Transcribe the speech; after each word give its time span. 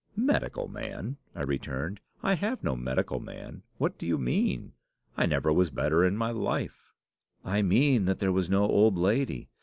"'Medical 0.15 0.67
man!' 0.67 1.17
I 1.35 1.43
returned; 1.43 2.01
'I 2.23 2.33
have 2.33 2.63
no 2.63 2.75
medical 2.75 3.19
man. 3.19 3.61
What 3.77 3.99
do 3.99 4.07
you 4.07 4.17
mean? 4.17 4.73
I 5.15 5.27
never 5.27 5.53
was 5.53 5.69
better 5.69 6.03
in 6.03 6.17
my 6.17 6.31
life.' 6.31 6.91
"'I 7.45 7.61
mean 7.61 8.05
that 8.05 8.17
there 8.17 8.31
was 8.33 8.49
no 8.49 8.63
old 8.63 8.97
lady. 8.97 9.47